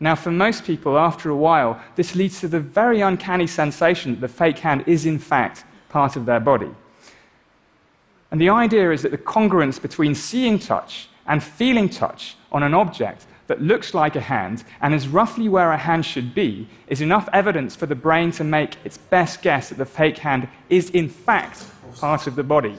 Now, 0.00 0.16
for 0.16 0.32
most 0.32 0.64
people, 0.64 0.98
after 0.98 1.30
a 1.30 1.36
while, 1.36 1.80
this 1.94 2.16
leads 2.16 2.40
to 2.40 2.48
the 2.48 2.58
very 2.60 3.00
uncanny 3.00 3.46
sensation 3.46 4.14
that 4.14 4.20
the 4.20 4.28
fake 4.28 4.58
hand 4.58 4.84
is, 4.86 5.06
in 5.06 5.18
fact, 5.18 5.64
part 5.88 6.16
of 6.16 6.26
their 6.26 6.40
body. 6.40 6.70
And 8.30 8.40
the 8.40 8.48
idea 8.48 8.90
is 8.90 9.02
that 9.02 9.12
the 9.12 9.18
congruence 9.18 9.80
between 9.80 10.16
seeing 10.16 10.58
touch 10.58 11.08
and 11.26 11.40
feeling 11.42 11.88
touch 11.88 12.36
on 12.50 12.64
an 12.64 12.74
object 12.74 13.26
that 13.46 13.60
looks 13.60 13.94
like 13.94 14.16
a 14.16 14.20
hand 14.20 14.64
and 14.80 14.94
is 14.94 15.08
roughly 15.08 15.48
where 15.48 15.72
a 15.72 15.76
hand 15.76 16.04
should 16.06 16.34
be 16.34 16.68
is 16.88 17.00
enough 17.00 17.28
evidence 17.32 17.76
for 17.76 17.86
the 17.86 17.94
brain 17.94 18.30
to 18.32 18.44
make 18.44 18.76
its 18.84 18.96
best 18.98 19.42
guess 19.42 19.68
that 19.68 19.78
the 19.78 19.84
fake 19.84 20.18
hand 20.18 20.48
is, 20.68 20.90
in 20.90 21.08
fact, 21.08 21.66
part 21.96 22.26
of 22.26 22.36
the 22.36 22.42
body. 22.42 22.76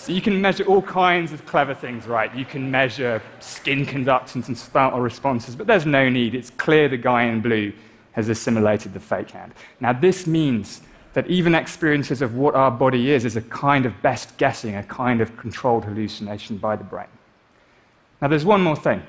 So 0.00 0.12
you 0.12 0.22
can 0.22 0.40
measure 0.40 0.64
all 0.64 0.80
kinds 0.80 1.32
of 1.32 1.44
clever 1.44 1.74
things, 1.74 2.06
right? 2.06 2.34
You 2.34 2.46
can 2.46 2.70
measure 2.70 3.22
skin 3.40 3.84
conductance 3.84 4.48
and 4.48 4.56
startle 4.56 5.00
responses, 5.00 5.54
but 5.54 5.66
there's 5.66 5.84
no 5.84 6.08
need. 6.08 6.34
It's 6.34 6.48
clear 6.50 6.88
the 6.88 6.96
guy 6.96 7.24
in 7.24 7.42
blue 7.42 7.72
has 8.12 8.28
assimilated 8.30 8.94
the 8.94 9.00
fake 9.00 9.30
hand. 9.30 9.52
Now, 9.78 9.92
this 9.92 10.26
means 10.26 10.80
that 11.12 11.26
even 11.26 11.54
experiences 11.54 12.22
of 12.22 12.34
what 12.34 12.54
our 12.54 12.70
body 12.70 13.10
is 13.10 13.24
is 13.24 13.36
a 13.36 13.42
kind 13.42 13.84
of 13.84 14.00
best 14.02 14.36
guessing, 14.36 14.76
a 14.76 14.82
kind 14.84 15.20
of 15.20 15.36
controlled 15.36 15.84
hallucination 15.84 16.56
by 16.56 16.76
the 16.76 16.84
brain. 16.84 17.08
Now, 18.22 18.28
there's 18.28 18.44
one 18.44 18.62
more 18.62 18.76
thing. 18.76 19.02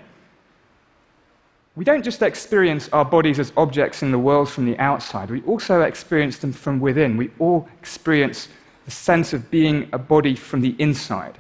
We 1.76 1.86
don't 1.86 2.04
just 2.04 2.22
experience 2.22 2.90
our 2.90 3.06
bodies 3.06 3.40
as 3.40 3.54
objects 3.56 4.04
in 4.04 4.12
the 4.12 4.20
world 4.20 4.50
from 4.50 4.66
the 4.66 4.78
outside, 4.78 5.30
we 5.30 5.42
also 5.44 5.82
experience 5.82 6.38
them 6.38 6.52
from 6.52 6.80
within. 6.80 7.18
We 7.18 7.32
all 7.40 7.70
experience 7.80 8.50
the 8.86 8.92
sense 8.92 9.32
of 9.32 9.50
being 9.52 9.88
a 9.94 9.98
body 9.98 10.36
from 10.36 10.62
the 10.62 10.76
inside. 10.80 11.38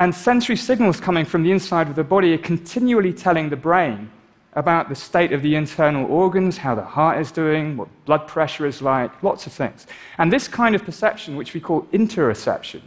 And 0.00 0.14
sensory 0.14 0.56
signals 0.56 1.00
coming 1.00 1.24
from 1.24 1.42
the 1.42 1.52
inside 1.52 1.88
of 1.88 1.94
the 1.94 2.04
body 2.04 2.34
are 2.34 2.38
continually 2.38 3.12
telling 3.12 3.50
the 3.50 3.56
brain 3.56 4.10
about 4.54 4.88
the 4.88 4.94
state 4.94 5.32
of 5.32 5.42
the 5.42 5.54
internal 5.54 6.10
organs, 6.10 6.58
how 6.58 6.74
the 6.74 6.82
heart 6.82 7.18
is 7.18 7.30
doing, 7.30 7.76
what 7.76 7.88
blood 8.04 8.26
pressure 8.26 8.66
is 8.66 8.82
like, 8.82 9.22
lots 9.22 9.46
of 9.46 9.52
things. 9.52 9.86
And 10.18 10.32
this 10.32 10.48
kind 10.48 10.74
of 10.74 10.84
perception, 10.84 11.36
which 11.36 11.54
we 11.54 11.60
call 11.60 11.82
interoception, 11.92 12.80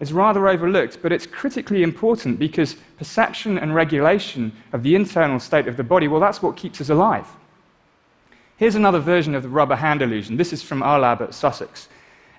is 0.00 0.12
rather 0.12 0.48
overlooked, 0.48 0.98
but 1.00 1.12
it's 1.12 1.26
critically 1.26 1.82
important 1.82 2.38
because 2.38 2.76
perception 2.98 3.56
and 3.56 3.74
regulation 3.74 4.52
of 4.72 4.82
the 4.82 4.96
internal 4.96 5.38
state 5.38 5.68
of 5.68 5.76
the 5.76 5.84
body, 5.84 6.08
well, 6.08 6.20
that's 6.20 6.42
what 6.42 6.56
keeps 6.56 6.80
us 6.80 6.88
alive. 6.88 7.28
Here's 8.56 8.74
another 8.74 8.98
version 8.98 9.34
of 9.34 9.42
the 9.42 9.48
rubber 9.48 9.76
hand 9.76 10.02
illusion. 10.02 10.36
This 10.36 10.52
is 10.52 10.62
from 10.62 10.82
our 10.82 10.98
lab 10.98 11.22
at 11.22 11.34
Sussex. 11.34 11.88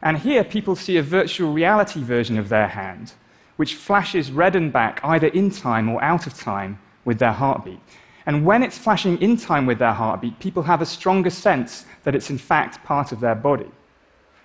And 0.01 0.17
here 0.17 0.43
people 0.43 0.75
see 0.75 0.97
a 0.97 1.03
virtual 1.03 1.53
reality 1.53 2.01
version 2.03 2.37
of 2.37 2.49
their 2.49 2.67
hand, 2.67 3.13
which 3.55 3.75
flashes 3.75 4.31
red 4.31 4.55
and 4.55 4.71
back 4.71 4.99
either 5.03 5.27
in 5.27 5.49
time 5.49 5.89
or 5.89 6.03
out 6.03 6.27
of 6.27 6.37
time 6.37 6.79
with 7.05 7.19
their 7.19 7.31
heartbeat. 7.31 7.79
And 8.25 8.43
when 8.45 8.63
it's 8.63 8.77
flashing 8.77 9.21
in 9.21 9.37
time 9.37 9.65
with 9.65 9.79
their 9.79 9.93
heartbeat, 9.93 10.39
people 10.39 10.63
have 10.63 10.81
a 10.81 10.85
stronger 10.85 11.29
sense 11.29 11.85
that 12.03 12.15
it's 12.15 12.29
in 12.29 12.37
fact 12.37 12.83
part 12.83 13.11
of 13.11 13.19
their 13.19 13.35
body. 13.35 13.69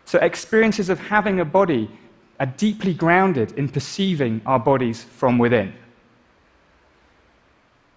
So 0.05 0.19
experiences 0.19 0.89
of 0.89 0.99
having 0.99 1.41
a 1.41 1.45
body 1.45 1.91
are 2.39 2.47
deeply 2.47 2.95
grounded 2.95 3.53
in 3.53 3.69
perceiving 3.69 4.41
our 4.45 4.59
bodies 4.59 5.05
from 5.05 5.39
within. 5.39 5.73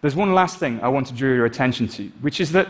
There's 0.02 0.16
one 0.16 0.34
last 0.34 0.58
thing 0.58 0.82
I 0.82 0.90
want 0.90 1.08
to 1.08 1.14
draw 1.14 1.30
your 1.30 1.46
attention 1.46 1.88
to, 1.90 2.10
which 2.22 2.42
is 2.42 2.52
that 2.52 2.68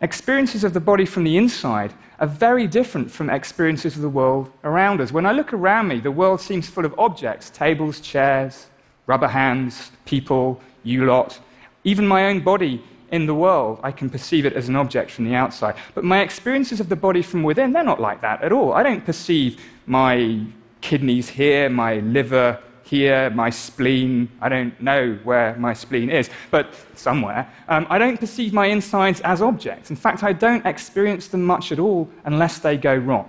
experiences 0.00 0.64
of 0.64 0.72
the 0.72 0.80
body 0.80 1.04
from 1.04 1.24
the 1.24 1.36
inside 1.36 1.92
are 2.20 2.28
very 2.28 2.66
different 2.66 3.10
from 3.10 3.28
experiences 3.28 3.96
of 3.96 4.02
the 4.02 4.08
world 4.08 4.52
around 4.62 5.00
us. 5.00 5.10
When 5.10 5.26
I 5.26 5.32
look 5.32 5.52
around 5.52 5.88
me, 5.88 5.98
the 5.98 6.12
world 6.12 6.40
seems 6.40 6.68
full 6.68 6.84
of 6.84 6.94
objects 6.98 7.50
tables, 7.50 8.00
chairs, 8.00 8.68
rubber 9.06 9.28
hands, 9.28 9.90
people, 10.04 10.60
you 10.84 11.06
lot. 11.06 11.40
Even 11.84 12.06
my 12.06 12.26
own 12.26 12.40
body 12.40 12.82
in 13.10 13.26
the 13.26 13.34
world, 13.34 13.80
I 13.82 13.90
can 13.90 14.08
perceive 14.08 14.46
it 14.46 14.52
as 14.52 14.68
an 14.68 14.76
object 14.76 15.10
from 15.10 15.24
the 15.24 15.34
outside. 15.34 15.74
But 15.94 16.04
my 16.04 16.20
experiences 16.20 16.80
of 16.80 16.88
the 16.88 16.96
body 16.96 17.22
from 17.22 17.42
within, 17.42 17.72
they're 17.72 17.82
not 17.82 18.00
like 18.00 18.20
that 18.20 18.42
at 18.42 18.52
all. 18.52 18.72
I 18.72 18.82
don't 18.82 19.04
perceive 19.04 19.60
my 19.86 20.44
kidneys 20.80 21.28
here, 21.28 21.68
my 21.68 21.96
liver 21.96 22.58
here, 22.84 23.30
my 23.30 23.50
spleen. 23.50 24.28
I 24.40 24.48
don't 24.48 24.78
know 24.80 25.18
where 25.24 25.56
my 25.56 25.72
spleen 25.72 26.10
is, 26.10 26.30
but 26.50 26.74
somewhere. 26.94 27.50
Um, 27.68 27.86
I 27.88 27.98
don't 27.98 28.18
perceive 28.18 28.52
my 28.52 28.66
insides 28.66 29.20
as 29.20 29.40
objects. 29.40 29.90
In 29.90 29.96
fact, 29.96 30.22
I 30.22 30.32
don't 30.32 30.64
experience 30.66 31.28
them 31.28 31.44
much 31.44 31.72
at 31.72 31.78
all 31.78 32.08
unless 32.24 32.58
they 32.58 32.76
go 32.76 32.94
wrong. 32.94 33.28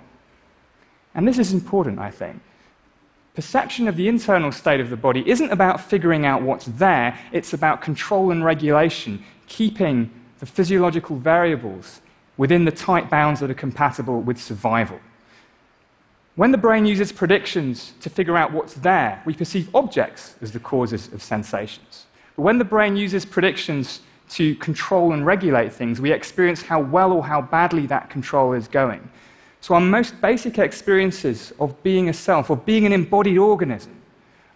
And 1.14 1.26
this 1.28 1.38
is 1.38 1.52
important, 1.52 1.98
I 1.98 2.10
think. 2.10 2.40
Perception 3.34 3.88
of 3.88 3.96
the 3.96 4.08
internal 4.08 4.52
state 4.52 4.80
of 4.80 4.90
the 4.90 4.96
body 4.96 5.26
isn't 5.26 5.50
about 5.50 5.80
figuring 5.80 6.26
out 6.26 6.42
what's 6.42 6.66
there, 6.66 7.18
it's 7.32 7.54
about 7.54 7.80
control 7.80 8.30
and 8.30 8.44
regulation, 8.44 9.24
keeping 9.46 10.10
the 10.38 10.44
physiological 10.44 11.16
variables 11.16 12.02
within 12.36 12.66
the 12.66 12.70
tight 12.70 13.08
bounds 13.08 13.40
that 13.40 13.50
are 13.50 13.54
compatible 13.54 14.20
with 14.20 14.38
survival. 14.38 15.00
When 16.34 16.52
the 16.52 16.58
brain 16.58 16.84
uses 16.84 17.10
predictions 17.10 17.94
to 18.00 18.10
figure 18.10 18.36
out 18.36 18.52
what's 18.52 18.74
there, 18.74 19.22
we 19.24 19.34
perceive 19.34 19.74
objects 19.74 20.34
as 20.42 20.52
the 20.52 20.60
causes 20.60 21.10
of 21.12 21.22
sensations. 21.22 22.06
But 22.36 22.42
when 22.42 22.58
the 22.58 22.64
brain 22.64 22.96
uses 22.96 23.24
predictions 23.24 24.00
to 24.30 24.54
control 24.56 25.12
and 25.12 25.24
regulate 25.24 25.72
things, 25.72 26.00
we 26.00 26.12
experience 26.12 26.62
how 26.62 26.80
well 26.80 27.12
or 27.12 27.24
how 27.24 27.40
badly 27.40 27.86
that 27.86 28.10
control 28.10 28.52
is 28.52 28.68
going. 28.68 29.08
So, 29.62 29.74
our 29.74 29.80
most 29.80 30.20
basic 30.20 30.58
experiences 30.58 31.52
of 31.60 31.80
being 31.84 32.08
a 32.08 32.12
self, 32.12 32.50
of 32.50 32.66
being 32.66 32.84
an 32.84 32.92
embodied 32.92 33.38
organism, 33.38 33.94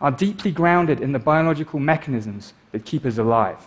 are 0.00 0.10
deeply 0.10 0.50
grounded 0.50 1.00
in 1.00 1.12
the 1.12 1.20
biological 1.20 1.78
mechanisms 1.78 2.54
that 2.72 2.84
keep 2.84 3.06
us 3.06 3.16
alive. 3.16 3.64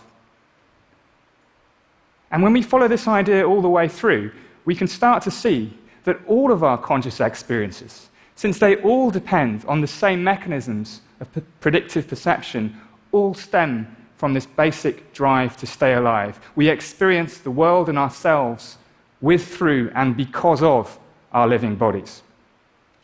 And 2.30 2.42
when 2.42 2.52
we 2.52 2.60
follow 2.60 2.88
this 2.88 3.08
idea 3.08 3.48
all 3.48 3.62
the 3.62 3.70
way 3.70 3.88
through, 3.88 4.32
we 4.66 4.74
can 4.74 4.86
start 4.86 5.22
to 5.22 5.30
see 5.30 5.72
that 6.04 6.20
all 6.26 6.52
of 6.52 6.62
our 6.62 6.76
conscious 6.76 7.20
experiences, 7.20 8.10
since 8.34 8.58
they 8.58 8.76
all 8.76 9.10
depend 9.10 9.64
on 9.64 9.80
the 9.80 9.86
same 9.86 10.22
mechanisms 10.22 11.00
of 11.20 11.32
p- 11.32 11.40
predictive 11.60 12.06
perception, 12.06 12.78
all 13.12 13.32
stem 13.32 13.96
from 14.18 14.34
this 14.34 14.44
basic 14.44 15.14
drive 15.14 15.56
to 15.56 15.66
stay 15.66 15.94
alive. 15.94 16.38
We 16.54 16.68
experience 16.68 17.38
the 17.38 17.50
world 17.50 17.88
and 17.88 17.96
ourselves 17.96 18.76
with, 19.22 19.46
through, 19.48 19.90
and 19.94 20.14
because 20.14 20.62
of 20.62 20.99
our 21.32 21.48
living 21.48 21.76
bodies. 21.76 22.22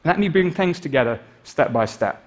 Let 0.04 0.18
me 0.18 0.28
bring 0.28 0.50
things 0.50 0.80
together 0.80 1.21
step 1.45 1.73
by 1.73 1.85
step. 1.85 2.23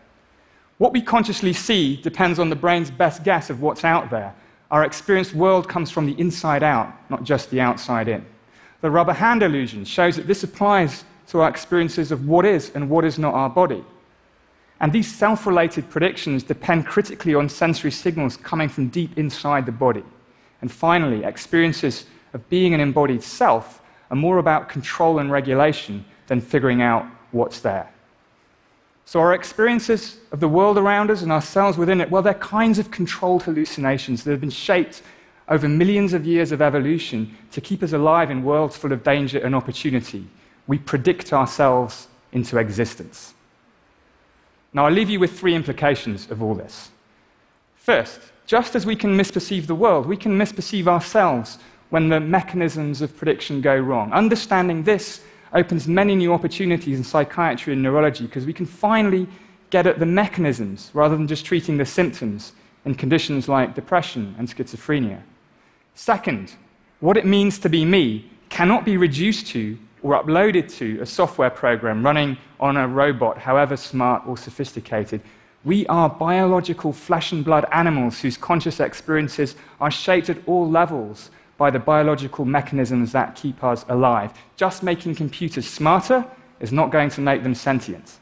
What 0.77 0.93
we 0.93 1.01
consciously 1.01 1.53
see 1.53 1.97
depends 1.97 2.39
on 2.39 2.49
the 2.49 2.55
brain's 2.55 2.89
best 2.89 3.23
guess 3.23 3.49
of 3.49 3.61
what's 3.61 3.83
out 3.83 4.09
there. 4.09 4.33
Our 4.71 4.85
experienced 4.85 5.33
world 5.33 5.67
comes 5.67 5.91
from 5.91 6.05
the 6.05 6.19
inside 6.19 6.63
out, 6.63 6.93
not 7.09 7.23
just 7.23 7.49
the 7.49 7.59
outside 7.59 8.07
in. 8.07 8.25
The 8.81 8.91
rubber 8.91 9.13
hand 9.13 9.43
illusion 9.43 9.83
shows 9.83 10.15
that 10.15 10.27
this 10.27 10.43
applies 10.43 11.03
to 11.27 11.41
our 11.41 11.49
experiences 11.49 12.11
of 12.11 12.27
what 12.27 12.45
is 12.45 12.71
and 12.75 12.89
what 12.89 13.03
is 13.03 13.19
not 13.19 13.33
our 13.33 13.49
body. 13.49 13.83
And 14.79 14.93
these 14.93 15.13
self 15.13 15.45
related 15.45 15.89
predictions 15.89 16.43
depend 16.43 16.85
critically 16.85 17.35
on 17.35 17.49
sensory 17.49 17.91
signals 17.91 18.37
coming 18.37 18.69
from 18.69 18.87
deep 18.87 19.17
inside 19.17 19.65
the 19.65 19.71
body. 19.71 20.03
And 20.61 20.71
finally, 20.71 21.23
experiences 21.23 22.05
of 22.33 22.47
being 22.49 22.73
an 22.73 22.79
embodied 22.79 23.23
self 23.23 23.78
are 24.09 24.15
more 24.15 24.37
about 24.37 24.69
control 24.69 25.19
and 25.19 25.31
regulation 25.31 26.05
than 26.27 26.41
figuring 26.41 26.81
out 26.81 27.05
what's 27.31 27.59
there. 27.59 27.91
So, 29.05 29.19
our 29.19 29.33
experiences 29.33 30.17
of 30.31 30.39
the 30.39 30.47
world 30.47 30.77
around 30.77 31.09
us 31.09 31.23
and 31.23 31.31
ourselves 31.31 31.77
within 31.77 31.99
it, 31.99 32.11
well, 32.11 32.21
they're 32.21 32.35
kinds 32.35 32.77
of 32.77 32.91
controlled 32.91 33.43
hallucinations 33.43 34.23
that 34.23 34.31
have 34.31 34.41
been 34.41 34.51
shaped 34.51 35.01
over 35.47 35.67
millions 35.67 36.13
of 36.13 36.27
years 36.27 36.51
of 36.51 36.61
evolution 36.61 37.35
to 37.51 37.59
keep 37.59 37.81
us 37.81 37.91
alive 37.91 38.29
in 38.29 38.43
worlds 38.43 38.77
full 38.77 38.91
of 38.91 39.03
danger 39.03 39.39
and 39.39 39.55
opportunity. 39.55 40.27
We 40.67 40.77
predict 40.77 41.33
ourselves 41.33 42.07
into 42.31 42.59
existence. 42.59 43.33
Now, 44.73 44.85
I'll 44.85 44.91
leave 44.91 45.09
you 45.09 45.19
with 45.19 45.37
three 45.37 45.55
implications 45.55 46.29
of 46.29 46.43
all 46.43 46.53
this. 46.53 46.91
First, 47.75 48.19
just 48.45 48.75
as 48.75 48.85
we 48.85 48.95
can 48.95 49.17
misperceive 49.17 49.65
the 49.65 49.75
world, 49.75 50.05
we 50.05 50.17
can 50.17 50.37
misperceive 50.37 50.87
ourselves 50.87 51.57
when 51.89 52.10
the 52.10 52.19
mechanisms 52.19 53.01
of 53.01 53.15
prediction 53.17 53.62
go 53.62 53.75
wrong. 53.75 54.12
Understanding 54.13 54.84
this 54.84 55.22
opens 55.53 55.88
many 55.88 56.15
new 56.15 56.34
opportunities 56.34 56.98
in 56.98 57.03
psychiatry 57.03 57.74
and 57.74 57.81
neurology 57.81 58.25
because 58.25 58.46
we 58.46 58.53
can 58.53 58.65
finally 58.65 59.27
get 59.69 59.88
at 59.88 60.00
the 60.00 60.05
mechanisms 60.05 60.91
rather 60.93 61.15
than 61.15 61.27
just 61.27 61.46
treating 61.46 61.77
the 61.77 61.86
symptoms 61.86 62.53
in 62.86 62.96
conditions 62.96 63.48
like 63.48 63.75
depression 63.75 64.36
and 64.38 64.48
schizophrenia. 64.48 65.22
Second, 65.96 66.53
what 67.00 67.17
it 67.17 67.25
means 67.25 67.60
to 67.60 67.69
be 67.69 67.86
me 67.86 68.29
cannot 68.50 68.86
be 68.86 68.98
reduced 68.98 69.48
to 69.48 69.77
or 70.01 70.22
uploaded 70.22 70.74
to 70.77 71.00
a 71.01 71.05
software 71.05 71.50
program 71.50 72.03
running 72.03 72.38
on 72.60 72.77
a 72.77 72.88
robot, 72.88 73.38
however 73.38 73.75
smart 73.75 74.24
or 74.25 74.38
sophisticated. 74.38 75.22
We 75.65 75.86
are 75.88 76.10
biological 76.10 76.93
flesh 76.93 77.31
and 77.31 77.43
blood 77.43 77.65
animals 77.72 78.19
whose 78.19 78.38
conscious 78.38 78.79
experiences 78.79 79.55
are 79.81 79.91
shaped 79.91 80.29
at 80.29 80.38
all 80.48 80.69
levels 80.69 81.31
by 81.59 81.69
the 81.69 81.77
biological 81.77 82.45
mechanisms 82.45 83.11
that 83.11 83.35
keep 83.35 83.63
us 83.63 83.85
alive. 83.89 84.31
Just 84.55 84.81
making 84.81 85.13
computers 85.13 85.67
smarter 85.69 86.25
is 86.61 86.71
not 86.71 86.89
going 86.89 87.09
to 87.09 87.21
make 87.21 87.43
them 87.43 87.53
sentient. 87.53 88.17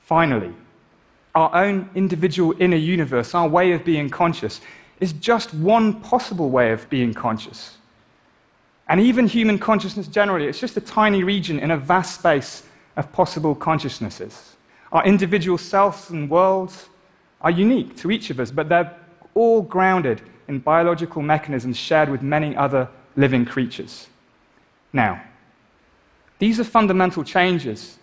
Finally, 0.00 0.52
our 1.34 1.54
own 1.54 1.88
individual 1.94 2.54
inner 2.58 2.78
universe, 2.78 3.34
our 3.34 3.46
way 3.46 3.72
of 3.72 3.84
being 3.84 4.08
conscious, 4.08 4.62
is 5.00 5.12
just 5.12 5.52
one 5.54 6.00
possible 6.00 6.50
way 6.50 6.72
of 6.72 6.88
being 6.88 7.12
conscious. 7.12 7.76
And 8.88 9.00
even 9.00 9.26
human 9.26 9.58
consciousness 9.58 10.08
generally, 10.08 10.46
it's 10.46 10.58
just 10.58 10.76
a 10.78 10.80
tiny 10.80 11.22
region 11.22 11.60
in 11.60 11.70
a 11.70 11.76
vast 11.76 12.18
space 12.18 12.64
of 12.96 13.12
possible 13.12 13.54
consciousnesses. 13.54 14.56
Our 14.92 15.04
individual 15.04 15.58
selves 15.58 16.10
and 16.10 16.28
worlds 16.28 16.88
are 17.42 17.50
unique 17.50 17.96
to 17.98 18.10
each 18.10 18.30
of 18.30 18.40
us, 18.40 18.50
but 18.50 18.68
they're 18.68 18.92
all 19.34 19.62
grounded 19.62 20.22
in 20.50 20.58
biological 20.58 21.22
mechanisms 21.22 21.76
shared 21.76 22.08
with 22.08 22.22
many 22.22 22.56
other 22.56 22.88
living 23.14 23.44
creatures. 23.46 24.08
Now, 24.92 25.22
these 26.40 26.58
are 26.58 26.64
fundamental 26.64 27.22
changes 27.22 27.98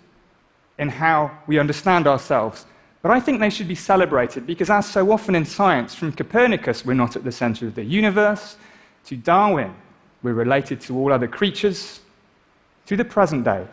in 0.80 0.88
how 0.88 1.40
we 1.46 1.60
understand 1.60 2.08
ourselves, 2.08 2.66
but 3.02 3.12
I 3.12 3.20
think 3.20 3.42
they 3.42 3.50
should 3.50 3.68
be 3.68 3.76
celebrated 3.76 4.48
because, 4.48 4.70
as 4.70 4.90
so 4.90 5.12
often 5.12 5.36
in 5.36 5.44
science, 5.44 5.94
from 5.94 6.14
Copernicus, 6.14 6.86
we're 6.86 6.94
not 6.94 7.18
at 7.18 7.26
the 7.26 7.34
center 7.34 7.68
of 7.68 7.76
the 7.76 7.84
universe, 7.84 8.56
to 9.08 9.18
Darwin, 9.18 9.76
we're 10.24 10.34
related 10.34 10.80
to 10.82 10.98
all 10.98 11.12
other 11.12 11.28
creatures, 11.28 12.00
to 12.86 12.96
the 12.96 13.04
present 13.04 13.44
day. 13.44 13.68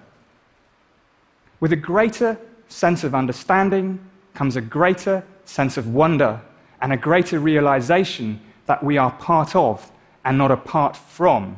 With 1.60 1.72
a 1.72 1.76
greater 1.76 2.36
sense 2.66 3.04
of 3.04 3.14
understanding 3.14 4.00
comes 4.34 4.56
a 4.56 4.60
greater 4.60 5.22
sense 5.44 5.76
of 5.76 5.94
wonder 5.94 6.40
and 6.82 6.92
a 6.92 6.96
greater 6.96 7.38
realization 7.38 8.40
that 8.66 8.82
we 8.82 8.98
are 8.98 9.10
part 9.12 9.54
of 9.54 9.90
and 10.24 10.38
not 10.38 10.50
apart 10.50 10.96
from 10.96 11.56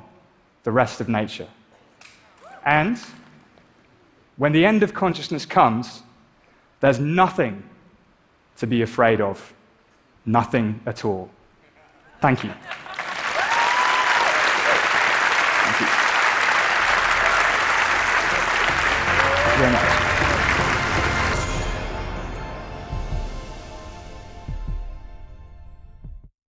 the 0.64 0.72
rest 0.72 1.00
of 1.00 1.08
nature. 1.08 1.48
And 2.64 2.98
when 4.36 4.52
the 4.52 4.66
end 4.66 4.82
of 4.82 4.92
consciousness 4.92 5.46
comes, 5.46 6.02
there's 6.80 6.98
nothing 6.98 7.62
to 8.56 8.66
be 8.66 8.82
afraid 8.82 9.20
of. 9.20 9.54
Nothing 10.24 10.80
at 10.86 11.04
all. 11.04 11.30
Thank 12.20 12.42
you. 12.42 12.52